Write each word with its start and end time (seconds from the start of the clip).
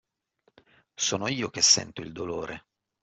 Sono 0.95 1.27
io 1.27 1.51
che 1.51 1.61
sento 1.61 2.01
il 2.01 2.11
dolore. 2.11 2.65